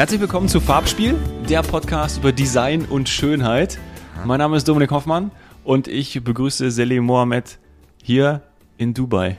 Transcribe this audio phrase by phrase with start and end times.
[0.00, 1.14] Herzlich willkommen zu Farbspiel,
[1.46, 3.78] der Podcast über Design und Schönheit.
[4.24, 5.30] Mein Name ist Dominik Hoffmann
[5.62, 7.58] und ich begrüße Selim Mohamed
[8.02, 8.40] hier
[8.78, 9.36] in Dubai.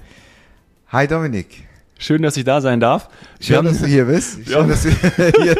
[0.89, 1.67] Hi Dominik.
[1.97, 3.09] Schön, dass ich da sein darf.
[3.39, 4.45] Schön, haben, dass du hier bist.
[4.47, 5.55] Schön, dass du hier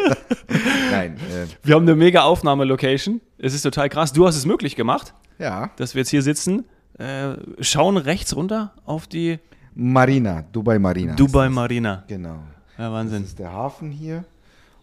[0.92, 1.16] Nein.
[1.16, 1.46] Äh.
[1.64, 3.20] Wir haben eine mega Aufnahmelocation.
[3.38, 4.12] Es ist total krass.
[4.12, 5.14] Du hast es möglich gemacht.
[5.40, 5.72] Ja.
[5.78, 6.64] Dass wir jetzt hier sitzen.
[6.98, 9.40] Äh, schauen rechts runter auf die
[9.74, 11.16] Marina, Dubai Marina.
[11.16, 12.04] Dubai Marina.
[12.06, 12.38] Genau.
[12.78, 13.22] Ja, Wahnsinn.
[13.22, 14.24] Das ist der Hafen hier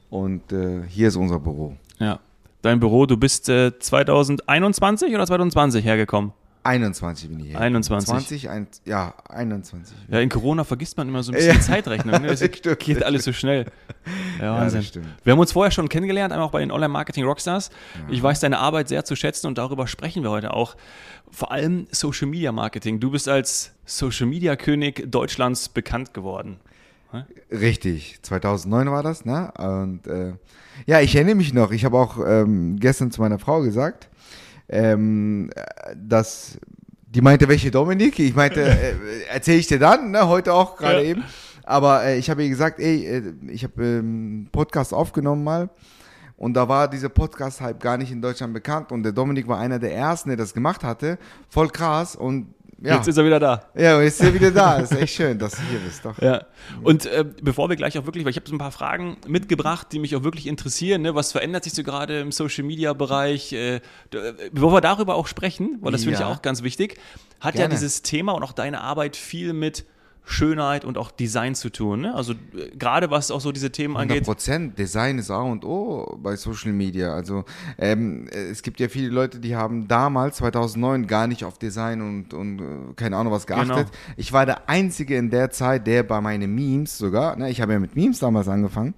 [0.09, 1.75] und äh, hier ist unser Büro.
[1.99, 2.19] Ja.
[2.61, 6.33] Dein Büro, du bist äh, 2021 oder 2020 hergekommen?
[6.63, 7.59] 21 bin ich hier.
[7.59, 8.09] 21.
[8.09, 9.95] 20, ein, ja, 21.
[10.09, 11.61] Ja, in Corona vergisst man immer so ein bisschen ja.
[11.61, 12.21] Zeitrechnung.
[12.21, 12.27] Ne?
[12.39, 12.41] Das
[12.79, 13.65] geht alles so schnell.
[14.39, 14.81] Ja, Wahnsinn.
[14.81, 17.69] Ja, wir haben uns vorher schon kennengelernt, einmal auch bei den Online-Marketing-Rockstars.
[17.69, 18.01] Ja.
[18.09, 20.75] Ich weiß deine Arbeit sehr zu schätzen und darüber sprechen wir heute auch.
[21.31, 22.99] Vor allem Social-Media-Marketing.
[22.99, 26.59] Du bist als Social-Media-König Deutschlands bekannt geworden.
[27.51, 29.51] Richtig, 2009 war das, ne?
[29.57, 30.33] Und äh,
[30.85, 31.71] ja, ich erinnere mich noch.
[31.71, 34.09] Ich habe auch ähm, gestern zu meiner Frau gesagt,
[34.67, 35.49] ähm,
[35.95, 36.59] dass
[37.07, 38.19] die meinte, welche Dominik?
[38.19, 38.93] Ich meinte, äh,
[39.31, 40.27] erzähle ich dir dann, ne?
[40.27, 41.09] Heute auch gerade ja.
[41.09, 41.23] eben.
[41.63, 45.69] Aber äh, ich habe ihr gesagt, ey, äh, ich habe ähm, Podcast aufgenommen mal.
[46.37, 48.91] Und da war dieser Podcast halt gar nicht in Deutschland bekannt.
[48.91, 51.17] Und der Dominik war einer der ersten, der das gemacht hatte.
[51.49, 52.15] Voll krass.
[52.15, 52.95] Und ja.
[52.95, 53.63] Jetzt ist er wieder da.
[53.75, 54.77] Ja, jetzt ist er wieder da.
[54.77, 56.05] Ist echt schön, dass du hier bist.
[56.05, 56.17] Doch.
[56.21, 56.45] Ja.
[56.81, 59.87] Und äh, bevor wir gleich auch wirklich, weil ich habe so ein paar Fragen mitgebracht,
[59.91, 61.01] die mich auch wirklich interessieren.
[61.01, 61.15] Ne?
[61.15, 63.51] Was verändert sich so gerade im Social Media Bereich?
[63.51, 63.81] Äh, äh
[64.51, 66.11] bevor wir darüber auch sprechen, weil das ja.
[66.11, 66.97] finde ich auch ganz wichtig,
[67.39, 67.65] hat Gerne.
[67.65, 69.85] ja dieses Thema und auch deine Arbeit viel mit
[70.31, 72.01] Schönheit und auch Design zu tun.
[72.01, 72.13] Ne?
[72.13, 74.01] Also äh, gerade was auch so diese Themen 100%.
[74.01, 74.23] angeht.
[74.23, 77.13] Prozent Design ist A und O bei Social Media.
[77.13, 77.45] Also
[77.77, 82.33] ähm, es gibt ja viele Leute, die haben damals 2009 gar nicht auf Design und,
[82.33, 83.75] und äh, keine Ahnung was geachtet.
[83.75, 83.89] Genau.
[84.17, 87.73] Ich war der einzige in der Zeit, der bei meinen Memes sogar, ne, ich habe
[87.73, 88.93] ja mit Memes damals angefangen,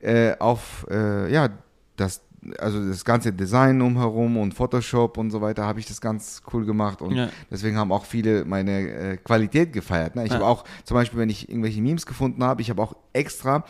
[0.00, 1.48] äh, auf äh, ja
[1.96, 2.22] das
[2.58, 6.64] also das ganze Design umherum und Photoshop und so weiter habe ich das ganz cool
[6.64, 7.28] gemacht und ja.
[7.50, 10.16] deswegen haben auch viele meine äh, Qualität gefeiert.
[10.16, 10.24] Ne?
[10.24, 10.36] Ich ja.
[10.36, 13.64] habe auch zum Beispiel, wenn ich irgendwelche Memes gefunden habe, ich habe auch extra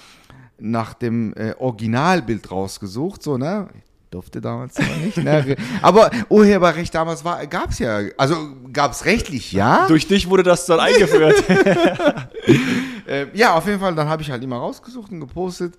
[0.58, 3.68] nach dem äh, Originalbild rausgesucht, so ne.
[4.10, 5.56] Durfte damals zwar nicht, ne?
[5.82, 8.36] aber Urheberrecht damals gab es ja, also
[8.72, 9.86] gab es rechtlich, ja.
[9.88, 11.44] Durch dich wurde das dann eingeführt.
[13.06, 15.76] äh, ja, auf jeden Fall, dann habe ich halt immer rausgesucht und gepostet.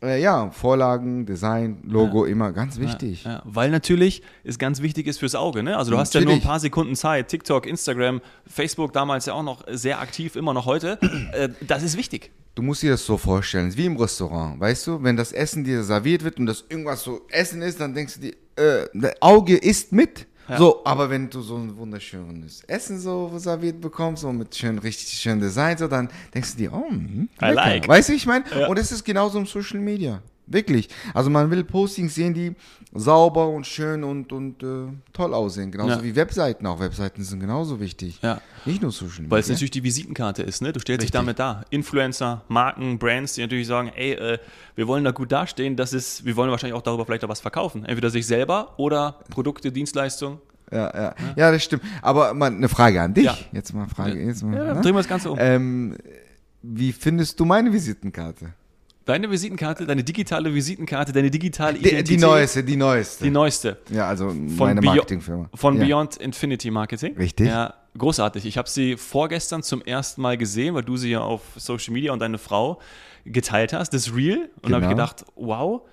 [0.00, 2.30] Äh, ja, Vorlagen, Design, Logo, ja.
[2.30, 3.24] immer ganz wichtig.
[3.24, 3.42] Ja, ja.
[3.44, 5.64] Weil natürlich es ganz wichtig ist fürs Auge.
[5.64, 5.76] Ne?
[5.76, 7.28] Also du hast ja nur ein paar Sekunden Zeit.
[7.28, 10.98] TikTok, Instagram, Facebook damals ja auch noch sehr aktiv, immer noch heute.
[11.32, 12.30] Äh, das ist wichtig.
[12.54, 14.58] Du musst dir das so vorstellen, wie im Restaurant.
[14.58, 17.94] Weißt du, wenn das Essen dir serviert wird und das irgendwas so Essen ist, dann
[17.94, 20.26] denkst du dir, äh, das Auge isst mit.
[20.48, 20.56] Ja.
[20.56, 25.18] So, aber wenn du so ein wunderschönes Essen so serviert bekommst, so mit schön, richtig
[25.18, 27.86] schönem Design, so, dann denkst du dir, oh, hm, I like.
[27.86, 28.44] Weißt du, ich meine?
[28.58, 28.68] Ja.
[28.68, 30.22] Und es ist genauso im Social Media.
[30.50, 30.88] Wirklich.
[31.14, 32.54] Also man will Postings sehen, die
[32.94, 35.70] sauber und schön und, und äh, toll aussehen.
[35.70, 36.02] Genauso ja.
[36.02, 36.80] wie Webseiten auch.
[36.80, 38.18] Webseiten sind genauso wichtig.
[38.22, 38.40] Ja.
[38.64, 39.30] Nicht nur Social Media.
[39.30, 40.72] Weil es natürlich die Visitenkarte ist, ne?
[40.72, 41.12] Du stellst Richtig.
[41.12, 41.64] dich damit da.
[41.70, 44.38] Influencer, Marken, Brands, die natürlich sagen, ey, äh,
[44.74, 47.40] wir wollen da gut dastehen, das ist, wir wollen wahrscheinlich auch darüber vielleicht auch was
[47.40, 47.84] verkaufen.
[47.84, 50.38] Entweder sich selber oder Produkte, Dienstleistungen.
[50.70, 51.14] Ja, ja.
[51.36, 51.82] ja, das stimmt.
[52.02, 53.24] Aber mal eine Frage an dich.
[53.24, 53.36] Ja.
[53.52, 54.22] Jetzt mal eine Frage.
[54.22, 54.80] Jetzt mal, ja, ne?
[54.80, 55.38] drehen wir das Ganze um.
[55.40, 55.96] Ähm,
[56.62, 58.52] wie findest du meine Visitenkarte?
[59.08, 62.08] Deine Visitenkarte, deine digitale Visitenkarte, deine digitale Identität.
[62.08, 63.24] Die, die neueste, die neueste.
[63.24, 63.78] Die neueste.
[63.88, 65.48] Ja, also von meine Marketingfirma.
[65.54, 65.86] Von ja.
[65.86, 67.16] Beyond Infinity Marketing.
[67.16, 67.46] Richtig.
[67.46, 68.44] Ja, großartig.
[68.44, 72.12] Ich habe sie vorgestern zum ersten Mal gesehen, weil du sie ja auf Social Media
[72.12, 72.80] und deine Frau
[73.24, 73.94] geteilt hast.
[73.94, 74.40] Das ist real.
[74.56, 74.76] Und genau.
[74.76, 75.88] habe ich gedacht, wow,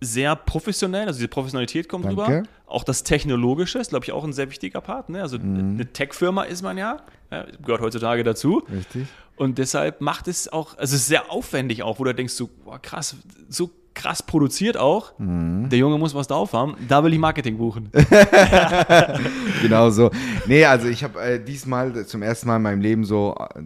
[0.00, 2.22] sehr professionell, also diese Professionalität kommt Danke.
[2.22, 2.42] rüber.
[2.66, 5.10] Auch das Technologische ist, glaube ich, auch ein sehr wichtiger Part.
[5.10, 5.20] Ne?
[5.20, 5.74] Also mhm.
[5.74, 8.62] eine Tech-Firma ist man ja, ja, gehört heutzutage dazu.
[8.72, 9.06] Richtig.
[9.36, 12.48] Und deshalb macht es auch, also es ist sehr aufwendig auch, wo du denkst, so,
[12.64, 13.16] boah, krass,
[13.48, 15.18] so krass produziert auch.
[15.18, 15.68] Mhm.
[15.70, 16.76] Der Junge muss was drauf haben.
[16.88, 17.90] Da will ich Marketing buchen.
[19.62, 20.10] genau so.
[20.46, 23.62] Nee, also ich habe äh, diesmal zum ersten Mal in meinem Leben so äh,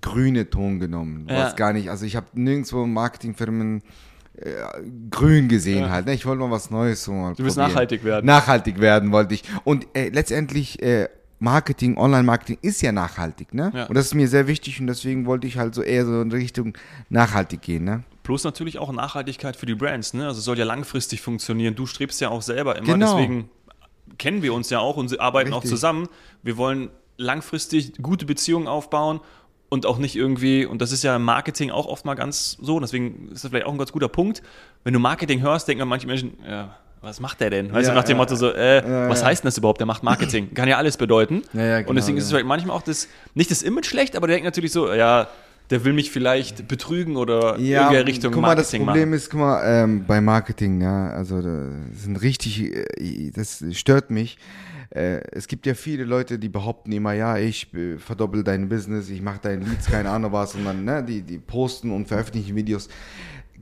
[0.00, 1.26] grüne Ton genommen.
[1.28, 1.44] Ja.
[1.44, 1.90] Was gar nicht.
[1.90, 3.82] Also ich habe nirgendwo Marketingfirmen
[4.36, 4.50] äh,
[5.10, 5.90] grün gesehen ja.
[5.90, 6.06] halt.
[6.06, 6.14] Ne?
[6.14, 8.26] Ich wollte mal was Neues so Du willst nachhaltig werden.
[8.26, 9.44] Nachhaltig werden wollte ich.
[9.64, 11.08] Und äh, letztendlich äh,
[11.44, 13.70] Marketing, Online-Marketing ist ja nachhaltig, ne?
[13.74, 13.84] Ja.
[13.84, 16.32] Und das ist mir sehr wichtig und deswegen wollte ich halt so eher so in
[16.32, 16.76] Richtung
[17.10, 18.02] nachhaltig gehen, ne?
[18.22, 20.26] Plus natürlich auch Nachhaltigkeit für die Brands, ne?
[20.26, 21.74] Also es soll ja langfristig funktionieren.
[21.74, 23.16] Du strebst ja auch selber immer, genau.
[23.16, 23.50] deswegen
[24.16, 25.68] kennen wir uns ja auch und arbeiten Richtig.
[25.68, 26.08] auch zusammen.
[26.42, 26.88] Wir wollen
[27.18, 29.20] langfristig gute Beziehungen aufbauen
[29.68, 32.80] und auch nicht irgendwie, und das ist ja im Marketing auch oft mal ganz so,
[32.80, 34.42] deswegen ist das vielleicht auch ein ganz guter Punkt.
[34.82, 37.72] Wenn du Marketing hörst, denken manche Menschen, ja, was macht der denn?
[37.72, 39.80] Weißt ja, du, nach dem ja, Motto so, äh, ja, was heißt denn das überhaupt?
[39.80, 40.54] Der macht Marketing.
[40.54, 41.42] Kann ja alles bedeuten.
[41.52, 44.36] Genau, und deswegen ist es vielleicht manchmal auch das, nicht das Image schlecht, aber der
[44.36, 45.28] denkt natürlich so, ja,
[45.70, 49.16] der will mich vielleicht betrügen oder ja, irgendeine Richtung guck mal, Marketing das Problem machen.
[49.16, 54.38] ist, guck mal, ähm, bei Marketing, ja, also das sind richtig, äh, das stört mich.
[54.90, 59.08] Äh, es gibt ja viele Leute, die behaupten immer, ja, ich äh, verdoppel dein Business,
[59.08, 62.54] ich mache dein Leads, keine Ahnung was, und dann, ne, die, die posten und veröffentlichen
[62.54, 62.88] Videos.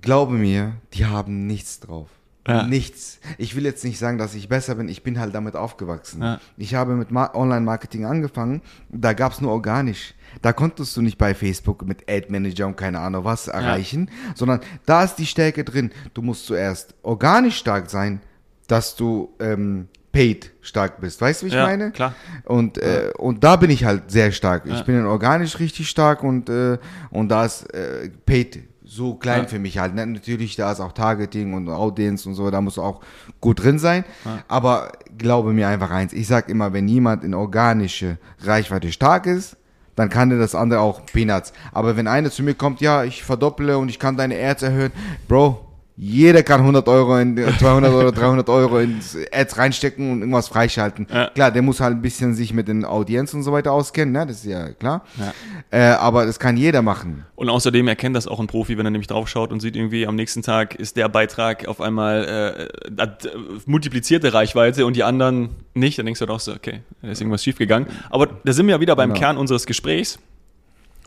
[0.00, 2.08] Glaube mir, die haben nichts drauf.
[2.46, 2.64] Ja.
[2.64, 3.20] Nichts.
[3.38, 4.88] Ich will jetzt nicht sagen, dass ich besser bin.
[4.88, 6.22] Ich bin halt damit aufgewachsen.
[6.22, 6.40] Ja.
[6.56, 8.62] Ich habe mit Online-Marketing angefangen.
[8.90, 10.14] Da gab es nur organisch.
[10.40, 14.32] Da konntest du nicht bei Facebook mit Ad Manager und keine Ahnung was erreichen, ja.
[14.34, 15.92] sondern da ist die Stärke drin.
[16.14, 18.20] Du musst zuerst organisch stark sein,
[18.66, 21.20] dass du ähm, paid stark bist.
[21.20, 21.92] Weißt du, wie ich ja, meine?
[21.92, 22.14] klar.
[22.44, 24.64] Und, äh, und da bin ich halt sehr stark.
[24.66, 26.78] Ich bin in organisch richtig stark und, äh,
[27.10, 28.62] und da ist äh, paid
[28.94, 29.48] so klein ja.
[29.48, 29.94] für mich halt.
[29.94, 30.06] Ne?
[30.06, 33.00] Natürlich, da ist auch Targeting und Audience und so, da muss auch
[33.40, 34.04] gut drin sein.
[34.24, 34.44] Ja.
[34.48, 39.56] Aber glaube mir einfach eins, ich sag immer, wenn jemand in organische Reichweite stark ist,
[39.96, 41.52] dann kann der das andere auch Peanuts.
[41.72, 44.92] Aber wenn einer zu mir kommt, ja, ich verdopple und ich kann deine Ads erhöhen,
[45.26, 50.48] Bro, jeder kann 100 Euro, in, 200 oder 300 Euro ins Ads reinstecken und irgendwas
[50.48, 51.06] freischalten.
[51.12, 51.28] Ja.
[51.28, 54.26] Klar, der muss halt ein bisschen sich mit den Audienzen und so weiter auskennen, ne?
[54.26, 55.04] das ist ja klar.
[55.18, 55.32] Ja.
[55.70, 57.26] Äh, aber das kann jeder machen.
[57.34, 60.16] Und außerdem erkennt das auch ein Profi, wenn er nämlich draufschaut und sieht irgendwie, am
[60.16, 63.30] nächsten Tag ist der Beitrag auf einmal äh, hat, äh,
[63.66, 65.98] multiplizierte Reichweite und die anderen nicht.
[65.98, 67.88] Dann denkst du doch so, okay, da ist irgendwas schiefgegangen.
[68.08, 69.20] Aber da sind wir ja wieder beim genau.
[69.20, 70.18] Kern unseres Gesprächs.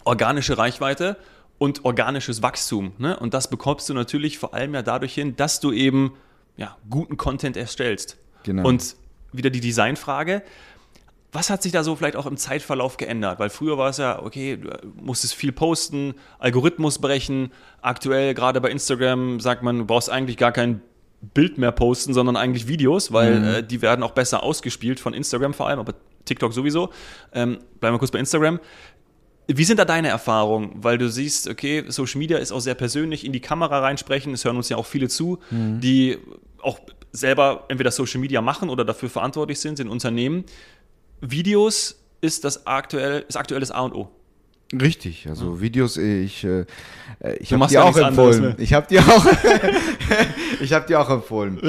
[0.03, 1.17] Organische Reichweite
[1.57, 2.93] und organisches Wachstum.
[2.97, 3.17] Ne?
[3.17, 6.13] Und das bekommst du natürlich vor allem ja dadurch hin, dass du eben
[6.57, 8.17] ja, guten Content erstellst.
[8.43, 8.67] Genau.
[8.67, 8.95] Und
[9.31, 10.43] wieder die Designfrage.
[11.31, 13.39] Was hat sich da so vielleicht auch im Zeitverlauf geändert?
[13.39, 14.69] Weil früher war es ja, okay, du
[15.01, 17.51] musstest viel posten, Algorithmus brechen.
[17.81, 20.81] Aktuell, gerade bei Instagram, sagt man, du brauchst eigentlich gar kein
[21.33, 23.47] Bild mehr posten, sondern eigentlich Videos, weil mhm.
[23.47, 26.91] äh, die werden auch besser ausgespielt von Instagram vor allem, aber TikTok sowieso.
[27.33, 28.59] Ähm, bleiben wir kurz bei Instagram.
[29.47, 30.71] Wie sind da deine Erfahrungen?
[30.75, 34.33] Weil du siehst, okay, Social Media ist auch sehr persönlich, in die Kamera reinsprechen.
[34.33, 35.79] Es hören uns ja auch viele zu, mhm.
[35.79, 36.17] die
[36.61, 36.79] auch
[37.11, 40.45] selber entweder Social Media machen oder dafür verantwortlich sind in Unternehmen.
[41.21, 44.09] Videos ist das aktuell, ist aktuelles A und O.
[44.73, 45.61] Richtig, also ja.
[45.61, 46.65] Videos, ich, äh,
[47.39, 48.03] ich habe dir auch empfohlen.
[48.03, 48.55] Anderes, ne?
[48.57, 49.25] Ich habe dir auch,
[50.59, 51.61] ich habe dir auch empfohlen.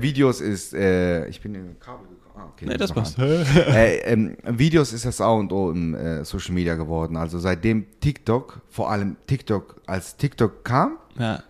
[0.00, 2.08] Videos ist, äh, ich bin im Kabel
[2.48, 3.18] Okay, nee, das passt.
[3.18, 7.16] äh, ähm, Videos ist das A und O im äh, Social Media geworden.
[7.16, 11.42] Also seitdem TikTok, vor allem TikTok, als TikTok kam, ja.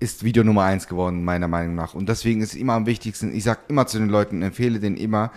[0.00, 1.94] ist Video Nummer eins geworden, meiner Meinung nach.
[1.94, 4.96] Und deswegen ist es immer am wichtigsten, ich sage immer zu den Leuten, empfehle denen
[4.96, 5.32] immer,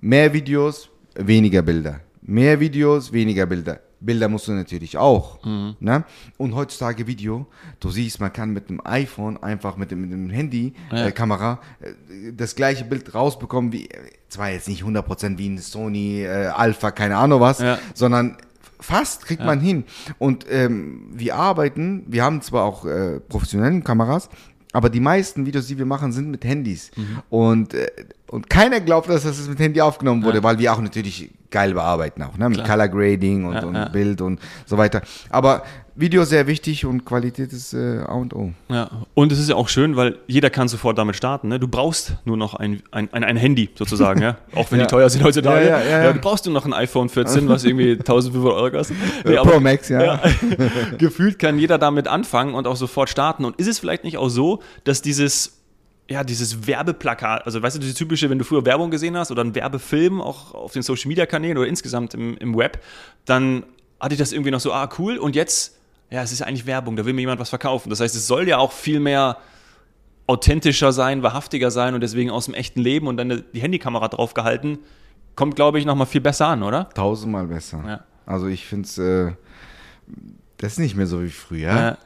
[0.00, 2.00] mehr Videos, weniger Bilder.
[2.22, 3.80] Mehr Videos, weniger Bilder.
[4.06, 5.44] Bilder musst du natürlich auch.
[5.44, 5.76] Mhm.
[5.80, 6.04] Ne?
[6.38, 7.46] Und heutzutage Video,
[7.80, 11.86] du siehst, man kann mit dem iPhone einfach mit dem, mit dem Handy-Kamera ja.
[11.86, 13.88] äh, das gleiche Bild rausbekommen, wie,
[14.28, 17.78] zwar jetzt nicht 100% wie ein Sony äh, Alpha, keine Ahnung was, ja.
[17.94, 18.36] sondern
[18.80, 19.46] fast kriegt ja.
[19.46, 19.84] man hin.
[20.18, 24.28] Und ähm, wir arbeiten, wir haben zwar auch äh, professionelle Kameras,
[24.72, 26.90] aber die meisten Videos, die wir machen, sind mit Handys.
[26.96, 27.22] Mhm.
[27.30, 27.90] Und, äh,
[28.28, 30.44] und keiner glaubt, dass das mit Handy aufgenommen wurde, ja.
[30.44, 32.48] weil wir auch natürlich geil bearbeiten auch, ne?
[32.48, 32.68] mit Klar.
[32.68, 33.88] Color Grading und, ja, und ja.
[33.88, 35.02] Bild und so weiter.
[35.30, 35.62] Aber
[35.98, 38.52] Video ist sehr wichtig und Qualität ist äh, A und O.
[38.68, 41.48] Ja, und es ist ja auch schön, weil jeder kann sofort damit starten.
[41.48, 41.58] Ne?
[41.58, 44.36] Du brauchst nur noch ein, ein, ein, ein Handy sozusagen, ja?
[44.54, 44.84] auch wenn ja.
[44.84, 45.66] die teuer sind heutzutage.
[45.66, 48.96] Ja, ja, ja, du brauchst nur noch ein iPhone 14, was irgendwie 1500 Euro kostet.
[49.24, 50.20] Nee, Pro Max, ja.
[50.98, 53.46] gefühlt kann jeder damit anfangen und auch sofort starten.
[53.46, 55.55] Und ist es vielleicht nicht auch so, dass dieses
[56.08, 59.42] ja, dieses Werbeplakat, also weißt du, dieses typische, wenn du früher Werbung gesehen hast oder
[59.42, 62.82] einen Werbefilm auch auf den Social Media Kanälen oder insgesamt im, im Web,
[63.24, 63.64] dann
[63.98, 65.78] hatte ich das irgendwie noch so, ah, cool, und jetzt,
[66.10, 67.90] ja, es ist ja eigentlich Werbung, da will mir jemand was verkaufen.
[67.90, 69.38] Das heißt, es soll ja auch viel mehr
[70.28, 74.34] authentischer sein, wahrhaftiger sein und deswegen aus dem echten Leben und dann die Handykamera drauf
[74.34, 74.78] gehalten,
[75.34, 76.88] kommt, glaube ich, nochmal viel besser an, oder?
[76.90, 77.82] Tausendmal besser.
[77.86, 78.00] Ja.
[78.26, 79.32] Also ich finde es, äh,
[80.56, 81.68] das ist nicht mehr so wie früher.
[81.68, 81.98] Ja.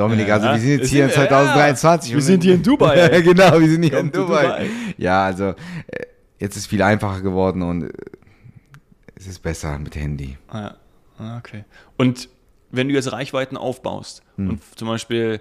[0.00, 2.14] Dominik, ja, also wir sind jetzt hier in 2023.
[2.14, 3.20] wir sind hier in Dubai.
[3.22, 4.42] genau, wir sind hier Kommt in Dubai.
[4.42, 4.70] Dubai.
[4.96, 6.06] Ja, also äh,
[6.38, 7.92] jetzt ist es viel einfacher geworden und äh,
[9.14, 10.38] es ist besser mit Handy.
[10.48, 10.74] Ah,
[11.18, 11.64] ja, okay.
[11.98, 12.30] Und
[12.70, 14.50] wenn du jetzt Reichweiten aufbaust hm.
[14.50, 15.40] und zum Beispiel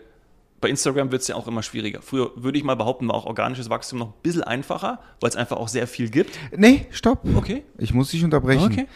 [0.59, 2.01] bei Instagram wird es ja auch immer schwieriger.
[2.01, 5.37] Früher würde ich mal behaupten, war auch organisches Wachstum noch ein bisschen einfacher, weil es
[5.37, 6.37] einfach auch sehr viel gibt.
[6.55, 7.21] Nee, stopp.
[7.35, 7.63] Okay.
[7.77, 8.65] Ich muss dich unterbrechen.
[8.65, 8.87] Okay.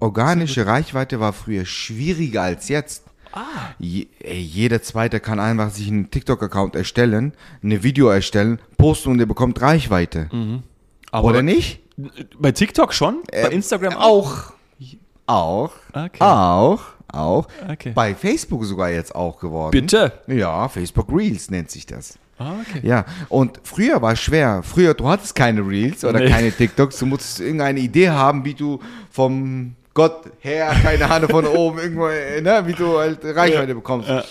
[0.00, 3.04] Organische Reichweite war früher schwieriger als jetzt.
[3.34, 3.74] Ah.
[3.80, 9.20] Je, ey, jeder Zweite kann einfach sich einen TikTok-Account erstellen, eine Video erstellen, posten und
[9.20, 10.28] er bekommt Reichweite.
[10.32, 10.62] Mhm.
[11.12, 11.80] Oder nicht?
[12.38, 13.22] Bei TikTok schon?
[13.30, 14.52] Äh, bei Instagram auch?
[15.26, 15.72] Auch.
[15.92, 16.20] Okay.
[16.20, 16.82] Auch.
[17.08, 17.48] Auch.
[17.68, 17.92] Okay.
[17.94, 19.70] Bei Facebook sogar jetzt auch geworden.
[19.72, 20.12] Bitte?
[20.26, 22.18] Ja, Facebook Reels nennt sich das.
[22.38, 22.80] Ah, okay.
[22.82, 24.62] Ja, und früher war es schwer.
[24.64, 26.28] Früher, du hattest keine Reels oder nee.
[26.28, 26.98] keine TikToks.
[26.98, 32.08] Du musstest irgendeine Idee haben, wie du vom Gott, Herr, keine Ahnung von oben, irgendwo,
[32.08, 33.74] äh, ne, wie du halt Reichweite ja.
[33.74, 34.08] bekommst.
[34.08, 34.24] Ja.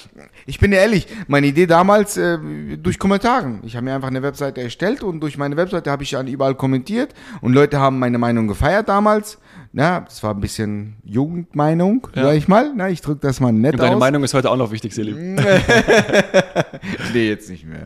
[0.45, 2.37] Ich bin ehrlich, meine Idee damals äh,
[2.77, 3.61] durch Kommentaren.
[3.63, 6.55] Ich habe mir einfach eine Webseite erstellt und durch meine Webseite habe ich dann überall
[6.55, 9.39] kommentiert und Leute haben meine Meinung gefeiert damals.
[9.71, 12.23] Na, das war ein bisschen Jugendmeinung, ja.
[12.23, 12.73] sag ich mal.
[12.75, 13.99] Na, ich drücke das mal nett und deine aus.
[14.01, 15.35] Meinung ist heute auch noch wichtig, Selim.
[17.13, 17.85] nee, jetzt nicht mehr.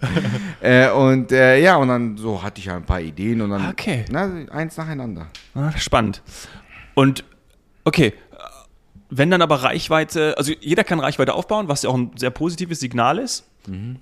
[0.61, 4.03] äh, und äh, ja, und dann so hatte ich ein paar Ideen und dann okay.
[4.11, 5.27] na, eins nacheinander.
[5.53, 6.23] Ah, spannend.
[6.95, 7.23] Und
[7.87, 8.13] okay,
[9.09, 12.81] wenn dann aber Reichweite, also jeder kann Reichweite aufbauen, was ja auch ein sehr positives
[12.81, 13.45] Signal ist.
[13.65, 13.97] Mhm.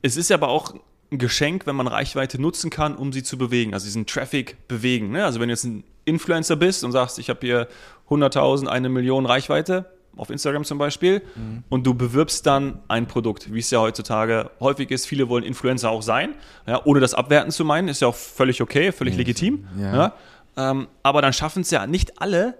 [0.00, 0.74] Es ist aber auch
[1.10, 5.10] ein Geschenk, wenn man Reichweite nutzen kann, um sie zu bewegen, also diesen Traffic bewegen.
[5.10, 5.24] Ne?
[5.26, 7.68] Also wenn du jetzt ein Influencer bist und sagst, ich habe hier
[8.08, 9.84] 100.000, eine Million Reichweite,
[10.16, 11.64] auf Instagram zum Beispiel, mhm.
[11.68, 15.06] und du bewirbst dann ein Produkt, wie es ja heutzutage häufig ist.
[15.06, 16.34] Viele wollen Influencer auch sein,
[16.66, 19.66] ja, ohne das abwerten zu meinen, ist ja auch völlig okay, völlig legitim.
[19.78, 19.94] Ja.
[19.94, 20.14] Ja,
[20.56, 22.54] ähm, aber dann schaffen es ja nicht alle,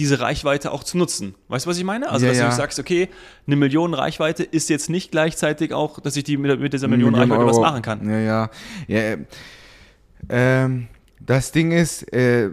[0.00, 1.34] diese Reichweite auch zu nutzen.
[1.48, 2.08] Weißt du, was ich meine?
[2.10, 3.10] Also, dass du sagst, okay,
[3.46, 7.12] eine Million Reichweite ist jetzt nicht gleichzeitig auch, dass ich die mit, mit dieser Million,
[7.12, 7.50] Million Reichweite Euro.
[7.50, 8.08] was machen kann.
[8.08, 8.50] Ja, ja.
[8.88, 9.18] ja äh,
[10.30, 10.88] ähm,
[11.20, 12.48] das Ding ist, äh,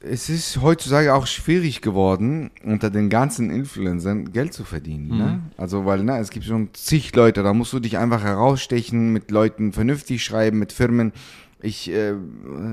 [0.00, 5.08] es ist heutzutage auch schwierig geworden, unter den ganzen Influencern Geld zu verdienen.
[5.08, 5.14] Ne?
[5.14, 5.20] Mhm.
[5.20, 5.40] Ne?
[5.58, 9.30] Also, weil ne, es gibt schon zig Leute, da musst du dich einfach herausstechen, mit
[9.30, 11.12] Leuten vernünftig schreiben, mit Firmen.
[11.60, 12.14] Ich äh,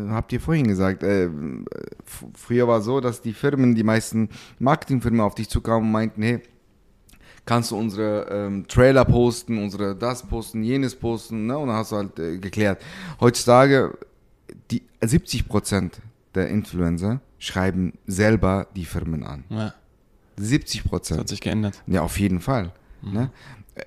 [0.09, 1.29] habe dir vorhin gesagt, äh,
[2.33, 6.21] früher war es so, dass die Firmen, die meisten Marketingfirmen auf dich zukamen und meinten,
[6.21, 6.41] hey,
[7.45, 11.57] kannst du unsere ähm, Trailer posten, unsere das posten, jenes posten, ne?
[11.57, 12.81] Und dann hast du halt äh, geklärt.
[13.19, 13.97] Heutzutage,
[14.71, 16.01] die 70 Prozent
[16.35, 19.43] der Influencer schreiben selber die Firmen an.
[19.49, 19.73] Ja.
[20.37, 21.19] 70 Prozent.
[21.19, 21.81] hat sich geändert.
[21.87, 22.71] Ja, auf jeden Fall.
[23.03, 23.13] Mhm.
[23.13, 23.29] Ne?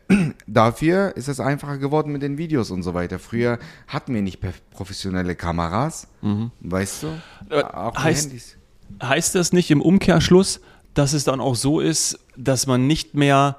[0.47, 3.19] Dafür ist es einfacher geworden mit den Videos und so weiter.
[3.19, 6.51] Früher hatten wir nicht professionelle Kameras, mhm.
[6.61, 7.07] weißt du?
[7.51, 8.57] Äh, auch heißt, Handys.
[9.03, 10.61] heißt das nicht im Umkehrschluss,
[10.95, 13.57] dass es dann auch so ist, dass man nicht mehr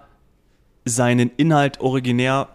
[0.85, 2.49] seinen Inhalt originär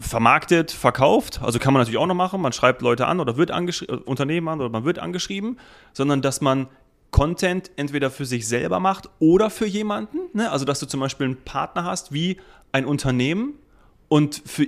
[0.00, 3.52] vermarktet, verkauft, also kann man natürlich auch noch machen, man schreibt Leute an oder wird
[3.52, 5.58] angeschrieben, äh, Unternehmen an oder man wird angeschrieben,
[5.92, 6.66] sondern dass man
[7.12, 10.18] Content entweder für sich selber macht oder für jemanden.
[10.32, 10.50] Ne?
[10.50, 12.38] Also dass du zum Beispiel einen Partner hast wie
[12.72, 13.54] ein Unternehmen
[14.08, 14.66] und für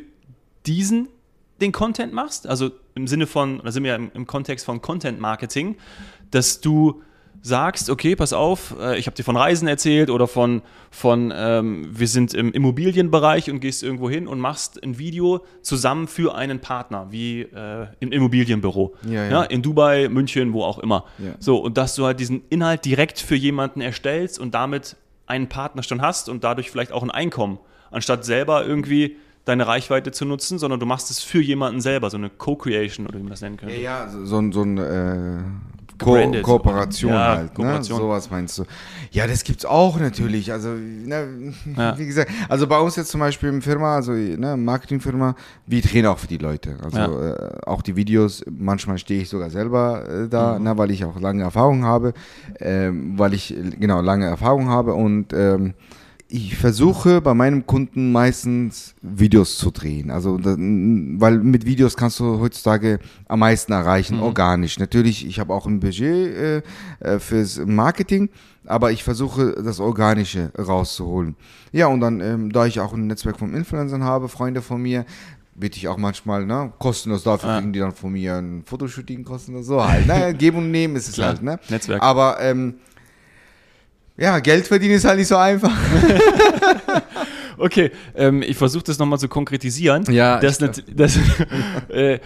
[0.66, 1.08] diesen
[1.60, 4.82] den Content machst, also im Sinne von, da sind wir ja im, im Kontext von
[4.82, 5.76] Content Marketing,
[6.30, 7.02] dass du
[7.42, 11.88] sagst, okay, pass auf, äh, ich habe dir von Reisen erzählt oder von, von ähm,
[11.90, 16.60] wir sind im Immobilienbereich und gehst irgendwo hin und machst ein Video zusammen für einen
[16.60, 18.94] Partner, wie äh, im Immobilienbüro.
[19.06, 19.30] Ja, ja.
[19.30, 21.04] ja, in Dubai, München, wo auch immer.
[21.18, 21.34] Ja.
[21.38, 25.82] So, und dass du halt diesen Inhalt direkt für jemanden erstellst und damit einen Partner
[25.82, 27.58] schon hast und dadurch vielleicht auch ein Einkommen,
[27.90, 32.16] anstatt selber irgendwie deine Reichweite zu nutzen, sondern du machst es für jemanden selber, so
[32.16, 33.74] eine Co-Creation oder wie man das nennen könnte.
[33.74, 35.42] Ja, ja so, so, so ein äh
[36.04, 37.54] Ko Kooperation ja, halt, ne?
[37.54, 37.99] Kooperation.
[37.99, 38.04] ne?
[38.04, 38.64] Sowas meinst du.
[39.11, 40.52] Ja, das gibt's auch natürlich.
[40.52, 41.99] Also, ne, ja.
[41.99, 45.34] wie gesagt, also bei uns jetzt zum Beispiel im Firma, also ne, Marketingfirma,
[45.66, 46.76] wir drehen auch für die Leute.
[46.82, 47.30] Also ja.
[47.30, 50.64] äh, auch die Videos, manchmal stehe ich sogar selber äh, da, mhm.
[50.64, 52.12] ne, weil ich auch lange Erfahrung habe,
[52.58, 55.75] äh, weil ich genau lange Erfahrung habe und ähm,
[56.28, 60.10] ich versuche bei meinem Kunden meistens Videos zu drehen.
[60.10, 64.22] Also, weil mit Videos kannst du heutzutage am meisten erreichen, mhm.
[64.22, 64.78] organisch.
[64.78, 66.62] Natürlich, ich habe auch ein Budget äh,
[67.00, 68.30] äh, fürs Marketing,
[68.66, 71.36] aber ich versuche das Organische rauszuholen.
[71.72, 75.04] Ja, und dann, ähm, da ich auch ein Netzwerk von Influencern habe, Freunde von mir,
[75.54, 77.58] bitte ich auch manchmal, ne, kostenlos dafür ja.
[77.58, 81.08] kriegen die dann von mir ein Fotoshooting kostenlos, so halt, ne, geben und nehmen ist
[81.08, 81.60] es halt, ne.
[81.68, 82.02] Netzwerk.
[82.02, 82.74] Aber, ähm,
[84.16, 85.73] ja, Geld verdienen ist halt nicht so einfach.
[87.59, 90.04] okay, ähm, ich versuche das nochmal zu konkretisieren.
[90.11, 90.38] Ja.
[90.38, 91.18] Das, ich, das,
[91.88, 92.21] äh,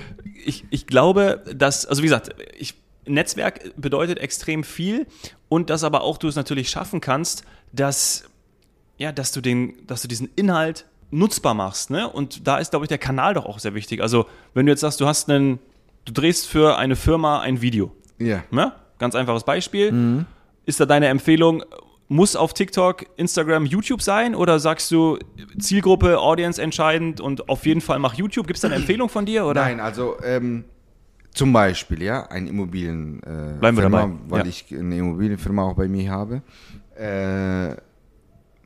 [0.45, 2.75] ich, ich glaube, dass, also wie gesagt, ich,
[3.07, 5.07] Netzwerk bedeutet extrem viel
[5.49, 8.25] und dass aber auch du es natürlich schaffen kannst, dass,
[8.99, 12.07] ja, dass du den, dass du diesen Inhalt nutzbar machst, ne?
[12.09, 14.03] Und da ist, glaube ich, der Kanal doch auch sehr wichtig.
[14.03, 15.59] Also, wenn du jetzt sagst, du hast einen,
[16.05, 17.93] du drehst für eine Firma ein Video.
[18.19, 18.43] Ja.
[18.51, 18.73] Ne?
[18.99, 19.93] Ganz einfaches Beispiel.
[19.93, 20.27] Mhm.
[20.69, 21.65] Ist da deine Empfehlung,
[22.09, 24.35] muss auf TikTok, Instagram, YouTube sein?
[24.35, 25.19] Oder sagst du
[25.59, 28.47] Zielgruppe, Audience entscheidend und auf jeden Fall mach YouTube?
[28.47, 29.47] Gibt es da eine Empfehlung von dir?
[29.47, 29.63] Oder?
[29.63, 30.65] Nein, also ähm,
[31.33, 34.15] zum Beispiel, ja, ein Immobilien, äh, Bleiben wir Firma, dabei.
[34.29, 34.47] weil ja.
[34.47, 36.43] ich eine Immobilienfirma auch bei mir habe.
[36.99, 37.75] Äh,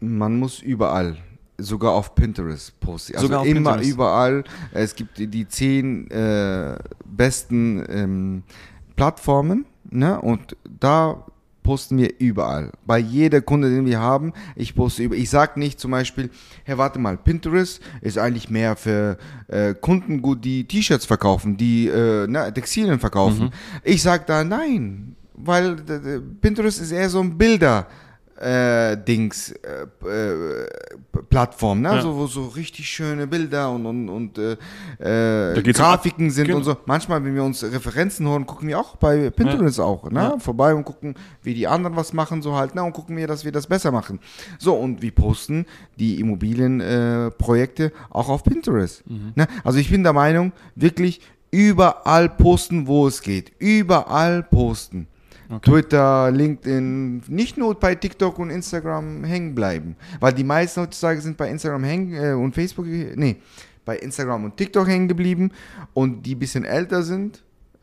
[0.01, 1.19] man muss überall
[1.57, 3.15] sogar auf Pinterest posten.
[3.15, 3.93] Also sogar immer Pinterest.
[3.93, 4.43] überall.
[4.73, 8.43] Es gibt die zehn äh, besten ähm,
[8.97, 10.21] Plattformen, ne?
[10.21, 11.27] Und da
[11.63, 12.73] posten wir überall.
[12.87, 15.15] Bei jeder Kunde, den wir haben, ich poste über.
[15.15, 16.31] Ich sage nicht zum Beispiel,
[16.65, 19.17] hey, warte mal, Pinterest ist eigentlich mehr für
[19.49, 23.47] äh, Kunden gut, die T-Shirts verkaufen, die äh, na, Textilien verkaufen.
[23.47, 23.51] Mhm.
[23.85, 25.77] Ich sage da, nein, weil
[26.41, 27.87] Pinterest ist eher so ein Bilder
[28.43, 30.67] äh, Dings äh, äh,
[31.31, 31.89] Plattform, ne?
[31.89, 31.95] Ja.
[31.95, 36.59] Also, wo so richtig schöne Bilder und, und, und äh, äh Grafiken sind genau.
[36.59, 36.77] und so.
[36.87, 39.85] Manchmal, wenn wir uns Referenzen holen, gucken wir auch bei Pinterest ja.
[39.85, 40.21] auch, ne?
[40.21, 40.39] Ja.
[40.39, 42.83] Vorbei und gucken, wie die anderen was machen, so halt, ne?
[42.83, 44.19] Und gucken wir, dass wir das besser machen.
[44.59, 45.67] So, und wir posten
[45.99, 49.09] die Immobilienprojekte äh, auch auf Pinterest.
[49.09, 49.33] Mhm.
[49.37, 49.47] Ne?
[49.63, 51.21] Also ich bin der Meinung, wirklich
[51.51, 53.53] überall posten, wo es geht.
[53.59, 55.07] Überall posten.
[55.53, 55.71] Okay.
[55.71, 59.97] Twitter, LinkedIn, nicht nur bei TikTok und Instagram hängen bleiben.
[60.19, 63.37] Weil die meisten heutzutage sind bei Instagram hängen äh, und Facebook, nee,
[63.85, 65.51] bei Instagram und TikTok hängen geblieben
[65.93, 67.43] und die ein bisschen älter sind,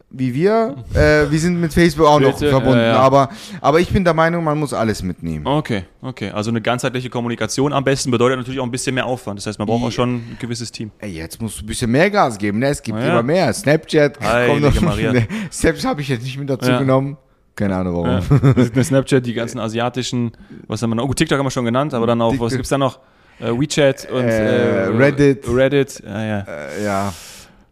[0.09, 0.97] wie wir, äh,
[1.29, 2.79] wir sind mit Facebook auch noch verbunden.
[2.79, 2.99] Ja, ja.
[2.99, 3.29] Aber,
[3.61, 5.45] aber ich bin der Meinung, man muss alles mitnehmen.
[5.45, 6.31] Okay, okay.
[6.31, 9.37] Also eine ganzheitliche Kommunikation am besten bedeutet natürlich auch ein bisschen mehr Aufwand.
[9.37, 10.89] Das heißt, man braucht auch schon ein gewisses Team.
[10.97, 12.57] Ey, jetzt musst du ein bisschen mehr Gas geben.
[12.57, 12.69] Ne?
[12.69, 13.09] Es gibt ja.
[13.09, 13.53] immer mehr.
[13.53, 14.81] Snapchat kommt noch.
[14.81, 15.13] Maria.
[15.51, 17.17] Snapchat habe ich jetzt nicht mit dazu genommen.
[17.59, 18.73] Keine Ahnung warum.
[18.75, 18.83] Ja.
[18.83, 20.31] Snapchat, die ganzen asiatischen,
[20.67, 21.09] was haben wir noch?
[21.09, 22.99] Oh, TikTok haben wir schon genannt, aber dann auch, was gibt es da noch?
[23.37, 25.45] Äh, WeChat und äh, äh, Reddit.
[25.45, 26.39] Reddit, ja, ja.
[26.39, 27.13] Äh, ja.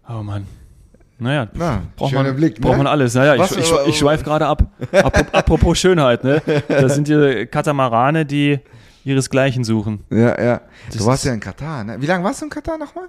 [0.10, 0.46] Oh Mann.
[1.20, 2.60] Naja, Na, braucht, man, Blick, ne?
[2.60, 3.14] braucht man alles.
[3.16, 4.64] Naja, ich, ich, ich schweife gerade ab.
[5.32, 6.42] Apropos Schönheit, ne?
[6.68, 8.60] Das sind die Katamarane, die
[9.06, 10.04] ihresgleichen suchen.
[10.10, 10.62] Ja, ja.
[10.88, 11.96] Das du warst ja in Katar, ne?
[12.02, 13.06] Wie lange warst du in Katar nochmal?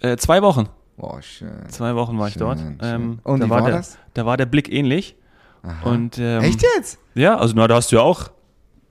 [0.00, 0.68] Äh, zwei Wochen.
[0.96, 1.50] Boah, schön.
[1.68, 2.60] Zwei Wochen war ich schön, dort.
[2.82, 3.98] Ähm, und da war, war der, das?
[4.14, 5.16] Da war der Blick ähnlich.
[5.84, 6.98] Und, ähm, Echt jetzt?
[7.14, 8.30] Ja, also na, da hast du ja auch,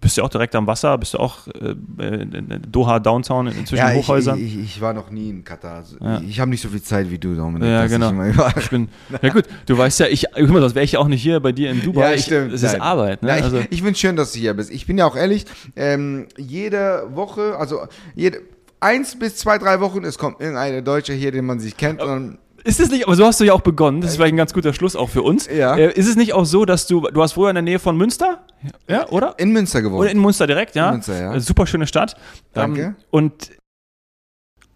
[0.01, 3.75] bist du ja auch direkt am Wasser, bist du auch äh, in Doha Downtown zwischen
[3.75, 4.39] ja, Hochhäusern.
[4.39, 5.77] Ich, ich, ich, war noch nie in Katar.
[5.77, 6.21] Also ja.
[6.21, 7.67] Ich habe nicht so viel Zeit wie du, Dominik.
[7.67, 8.11] Ja, genau.
[8.23, 8.87] Ich, ich, bin,
[9.21, 11.39] ja gut, du weißt ja, ich, guck mal, sonst wäre ich ja auch nicht hier
[11.39, 12.13] bei dir in Dubai.
[12.13, 12.53] Ja, stimmt.
[12.53, 12.79] Es ist.
[12.79, 13.23] Arbeit.
[13.23, 13.29] Ne?
[13.29, 14.71] Ja, also, ich finde es schön, dass du hier bist.
[14.71, 15.45] Ich bin ja auch ehrlich,
[15.75, 17.81] ähm, jede Woche, also
[18.15, 18.41] jede,
[18.79, 22.01] eins bis zwei, drei Wochen, es kommt irgendeine Deutsche hier, den man sich kennt.
[22.01, 24.37] Und ist es nicht, aber so hast du ja auch begonnen, das ist vielleicht ein
[24.37, 25.47] ganz guter Schluss auch für uns.
[25.47, 25.75] Ja.
[25.75, 27.97] Äh, ist es nicht auch so, dass du, du hast früher in der Nähe von
[27.97, 28.43] Münster,
[28.87, 29.35] ja, oder?
[29.37, 30.01] In Münster gewohnt.
[30.01, 30.87] Oder in Münster direkt, ja.
[30.89, 31.33] In Münster, ja.
[31.33, 32.15] Äh, super schöne Stadt.
[32.53, 32.81] Danke.
[32.81, 33.51] Ähm, und,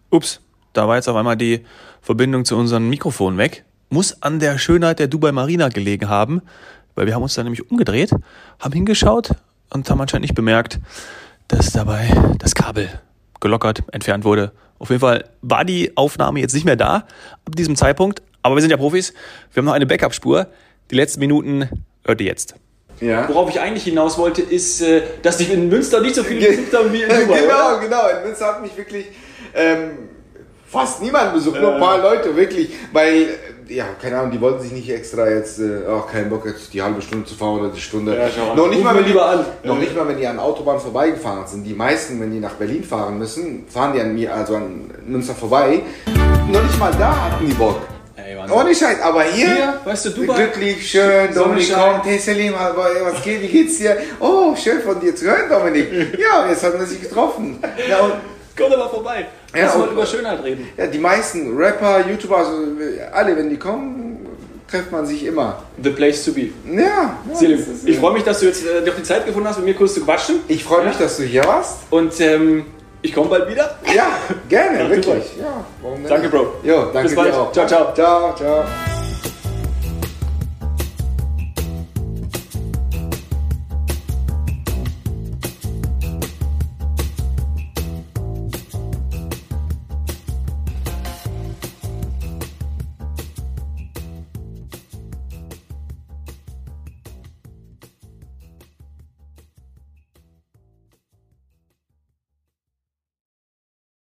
[0.09, 0.41] ups,
[0.73, 1.65] da war jetzt auf einmal die
[2.01, 3.65] Verbindung zu unserem Mikrofon weg.
[3.89, 6.41] Muss an der Schönheit der Dubai Marina gelegen haben,
[6.95, 8.11] weil wir haben uns da nämlich umgedreht,
[8.59, 9.31] haben hingeschaut
[9.69, 10.79] und haben anscheinend nicht bemerkt,
[11.47, 12.89] dass dabei das Kabel
[13.39, 17.05] gelockert, entfernt wurde auf jeden Fall war die Aufnahme jetzt nicht mehr da
[17.45, 18.21] ab diesem Zeitpunkt.
[18.41, 19.13] Aber wir sind ja Profis.
[19.53, 20.47] Wir haben noch eine Backup-Spur.
[20.91, 21.69] Die letzten Minuten
[22.05, 22.55] hört ihr jetzt.
[22.99, 23.27] Ja.
[23.29, 26.73] Worauf ich eigentlich hinaus wollte, ist, äh, dass dich in Münster nicht so viele besucht
[26.73, 27.39] haben wie in Dubai.
[27.41, 27.79] genau, oder?
[27.79, 28.07] genau.
[28.09, 29.05] In Münster hat mich wirklich
[29.55, 29.91] ähm,
[30.67, 32.69] fast niemand besucht, nur ein paar Leute, wirklich.
[32.91, 33.27] Weil
[33.67, 36.81] ja, keine Ahnung, die wollten sich nicht extra jetzt, äh, auch keinen Bock jetzt die
[36.81, 38.17] halbe Stunde zu fahren oder die Stunde.
[38.17, 39.45] Ja, noch nicht mal, wenn die, an.
[39.63, 41.63] noch nicht mal, wenn die an Autobahn vorbeigefahren sind.
[41.63, 45.33] Die meisten, wenn die nach Berlin fahren müssen, fahren die an mir, also an Münster
[45.33, 45.81] vorbei.
[46.51, 47.77] Noch nicht mal da hatten die Bock.
[48.15, 52.53] Ey, Ohne Scheiß, aber hier, hier weißt du, Dubai, glücklich, schön, Dominik kommt, hey Selim,
[52.53, 53.97] was geht, wie geht's dir?
[54.19, 55.89] Oh, schön von dir zu hören, Dominik.
[56.19, 57.57] Ja, jetzt haben wir sich getroffen.
[57.89, 58.13] Ja, und
[58.57, 59.27] Komm doch mal vorbei.
[59.55, 60.67] Ja, Lass mal über Schönheit reden.
[60.77, 62.51] Ja, die meisten Rapper, YouTuber, also
[63.11, 64.27] alle, wenn die kommen,
[64.69, 65.63] trifft man sich immer.
[65.81, 66.49] The place to be.
[66.65, 66.81] Ja.
[66.81, 69.57] ja Selim, ist, ich freue mich, dass du jetzt äh, doch die Zeit gefunden hast,
[69.57, 70.37] mit mir kurz zu quatschen.
[70.47, 71.79] Ich freue mich, dass du hier warst.
[71.89, 72.65] Und ähm,
[73.01, 73.77] ich komme bald wieder.
[73.93, 74.07] Ja,
[74.49, 75.23] gerne, wirklich.
[75.39, 75.65] Ja,
[76.07, 76.53] Danke, Bro.
[76.63, 77.33] Jo, danke Bis bald.
[77.53, 77.93] Ciao, ciao.
[77.93, 78.63] Ciao, ciao.